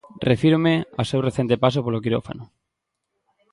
[0.29, 2.43] Refírome ao seu recente paso polo quirófano.